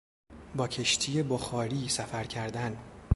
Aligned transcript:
با 0.55 0.67
کشتی 0.67 1.23
بخاری 1.23 1.89
سفر 1.89 2.23
کردن 2.23 2.77